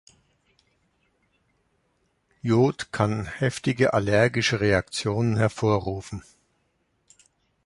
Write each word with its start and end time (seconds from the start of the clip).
Jod 2.41 2.91
kann 2.91 3.27
heftige 3.27 3.93
allergische 3.93 4.59
Reaktionen 4.59 5.37
hervorrufen. 5.37 6.23